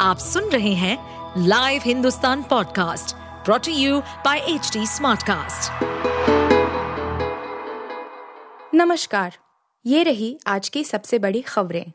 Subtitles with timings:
[0.00, 0.96] आप सुन रहे हैं
[1.46, 3.14] live Hindustan podcast
[3.44, 5.84] brought to you by H Smartcast.
[8.74, 9.36] नमस्कार,
[9.86, 11.92] ये रही आज की सबसे बड़ी खबरें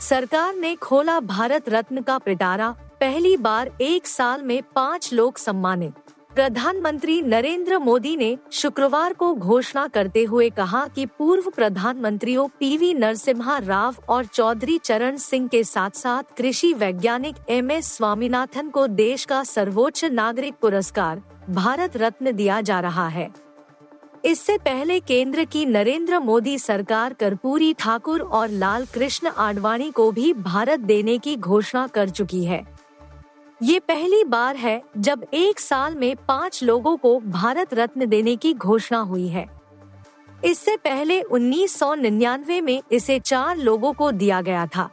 [0.00, 2.70] सरकार ने खोला भारत रत्न का पिटारा,
[3.00, 5.94] पहली बार एक साल में पाँच लोग सम्मानित
[6.34, 13.58] प्रधानमंत्री नरेंद्र मोदी ने शुक्रवार को घोषणा करते हुए कहा कि पूर्व प्रधानमंत्रियों पीवी नरसिम्हा
[13.58, 19.24] राव और चौधरी चरण सिंह के साथ साथ कृषि वैज्ञानिक एम एस स्वामीनाथन को देश
[19.24, 23.30] का सर्वोच्च नागरिक पुरस्कार भारत रत्न दिया जा रहा है।
[24.24, 30.32] इससे पहले केंद्र की नरेंद्र मोदी सरकार कर्पूरी ठाकुर और लाल कृष्ण आडवाणी को भी
[30.32, 32.73] भारत देने की घोषणा कर चुकी है।
[33.64, 38.54] ये पहली बार है जब एक साल में पाँच लोगों को भारत रत्न देने की
[38.54, 39.46] घोषणा हुई है।
[40.44, 44.90] इससे पहले 1999 में इसे चार लोगों को दिया गया था।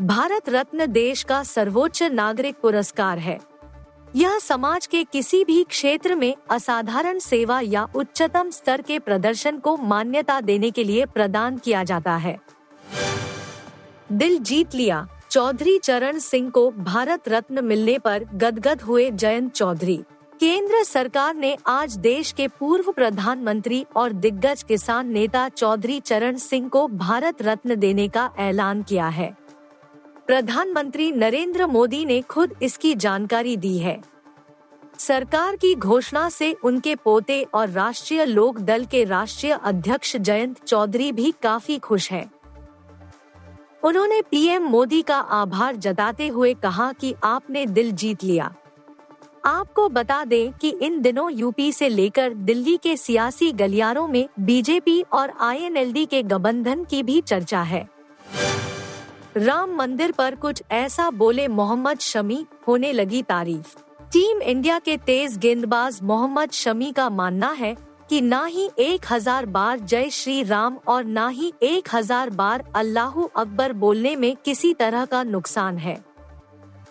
[0.00, 3.40] भारत रत्न देश का सर्वोच्च नागरिक पुरस्कार है।
[4.16, 9.76] यह समाज के किसी भी क्षेत्र में असाधारण सेवा या उच्चतम स्तर के प्रदर्शन को
[9.76, 12.40] मान्यता देने के लिए प्रदान किया जाता है।
[14.12, 19.96] दिल जीत लिया। चौधरी चरण सिंह को भारत रत्न मिलने पर गदगद हुए जयंत चौधरी।
[20.40, 26.68] केंद्र सरकार ने आज देश के पूर्व प्रधानमंत्री और दिग्गज किसान नेता चौधरी चरण सिंह
[26.68, 29.30] को भारत रत्न देने का ऐलान किया है।
[30.26, 34.00] प्रधानमंत्री नरेंद्र मोदी ने खुद इसकी जानकारी दी है।
[34.98, 41.12] सरकार की घोषणा से उनके पोते और राष्ट्रीय लोक दल के राष्ट्रीय अध्यक्ष जयंत चौधरी
[41.12, 42.30] भी काफ़ी खुश हैं।
[43.84, 48.54] उन्होंने पीएम मोदी का आभार जताते हुए कहा कि आपने दिल जीत लिया।
[49.44, 55.00] आपको बता दें कि इन दिनों यूपी से लेकर दिल्ली के सियासी गलियारों में बीजेपी
[55.12, 57.88] और आईएनएलडी के गबंधन की भी चर्चा है।
[59.36, 63.76] राम मंदिर पर कुछ ऐसा बोले मोहम्मद शमी, होने लगी तारीफ़।
[64.12, 67.76] टीम इंडिया के तेज गेंदबाज मोहम्मद शमी का मानना है
[68.10, 72.64] कि ना ही एक हज़ार बार जय श्री राम और ना ही एक हज़ार बार
[72.76, 75.96] अल्लाह अकबर बोलने में किसी तरह का नुकसान है।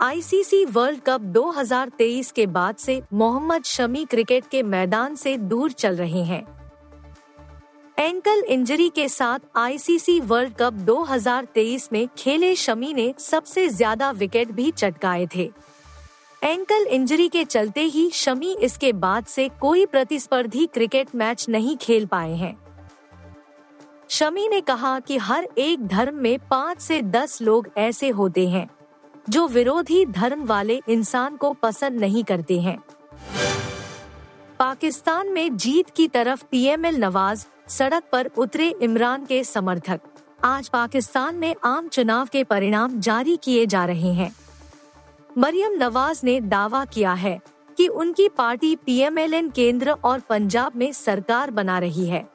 [0.00, 5.96] आईसीसी वर्ल्ड कप 2023 के बाद से मोहम्मद शमी क्रिकेट के मैदान से दूर चल
[5.96, 6.42] रहे हैं।
[7.98, 14.52] एंकल इंजरी के साथ आईसीसी वर्ल्ड कप 2023 में खेले शमी ने सबसे ज़्यादा विकेट
[14.52, 15.50] भी चटकाए थे।
[16.42, 22.06] एंकल इंजरी के चलते ही शमी इसके बाद से कोई प्रतिस्पर्धी क्रिकेट मैच नहीं खेल
[22.06, 22.56] पाए हैं।
[24.08, 28.68] शमी ने कहा कि हर एक धर्म में पाँच से दस लोग ऐसे होते हैं,
[29.30, 32.78] जो विरोधी धर्म वाले इंसान को पसंद नहीं करते हैं।
[34.58, 40.00] पाकिस्तान में जीत की तरफ़ पीएमएल नवाज़ सड़क पर उतरे इमरान के समर्थक।
[40.44, 44.34] आज पाकिस्तान में आम चुनाव के परिणाम जारी किए जा रहे हैं।
[45.38, 47.40] मरियम नवाज़ ने दावा किया है
[47.76, 52.28] कि उनकी पार्टी पीएमएलएन केंद्र और पंजाब में सरकार बना रही है।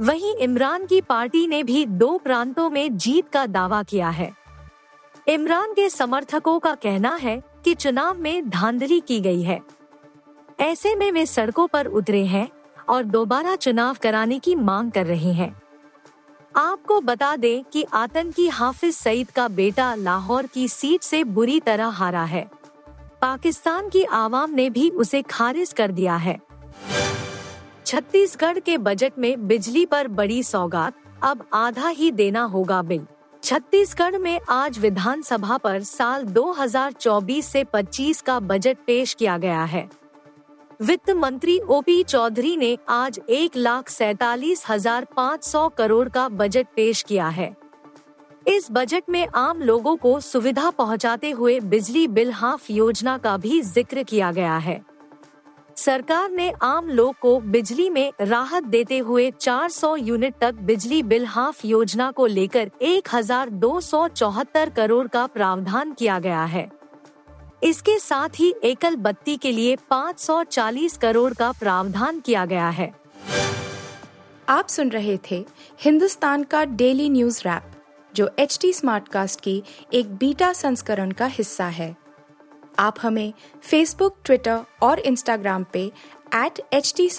[0.00, 4.32] वहीं इमरान की पार्टी ने भी दो प्रांतों में जीत का दावा किया है।
[5.28, 9.60] इमरान के समर्थकों का कहना है कि चुनाव में धांधली की गई है।
[10.60, 12.48] ऐसे में वे सड़कों पर उतरे हैं
[12.88, 15.59] और दोबारा चुनाव कराने की मांग कर रहे हैं।
[16.56, 21.86] आपको बता दें कि आतंकी हाफिज सईद का बेटा लाहौर की सीट से बुरी तरह
[21.86, 22.50] हारा है।
[23.22, 26.40] पाकिस्तान की आवाम ने भी उसे खारिज कर दिया है।
[27.86, 33.06] छत्तीसगढ़ के बजट में बिजली पर बड़ी सौगात, अब आधा ही देना होगा बिल।
[33.42, 39.90] छत्तीसगढ़ में आज विधानसभा पर साल 2024 से 25 का बजट पेश किया गया है।
[40.80, 46.66] वित्त मंत्री ओपी चौधरी ने आज एक लाख सैतालीस हज़ार पाँच सौ करोड़ का बजट
[46.76, 47.50] पेश किया है।
[48.46, 53.60] इस बजट में आम लोगों को सुविधा पहुंचाते हुए बिजली बिल हाफ़ योजना का भी
[53.62, 54.80] ज़िक्र किया गया है।
[55.76, 61.26] सरकार ने आम लोग को बिजली में राहत देते हुए 400 यूनिट तक बिजली बिल
[61.26, 66.68] हाफ़ योजना को लेकर एक हज़ार दो सौ चौहत्तर करोड़ का प्रावधान किया गया है।
[67.62, 72.94] इसके साथ ही एकल बत्ती के लिए 540 करोड़ का प्रावधान किया गया है।
[74.48, 75.46] आप सुन रहे थे
[75.80, 77.62] हिंदुस्तान का डेली न्यूज़ रैप,
[78.14, 79.62] जो एच टी स्मार्टकास्ट की
[79.92, 81.96] एक बीटा संस्करण का हिस्सा है।
[82.78, 83.32] आप हमें
[83.62, 85.92] फेसबुक ट्विटर और इंस्टाग्राम पे
[86.34, 87.10] एट एच टी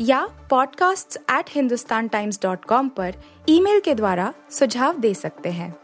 [0.00, 3.14] या podcasts@hindustantimes.com पर
[3.48, 5.83] ईमेल के द्वारा सुझाव दे सकते हैं।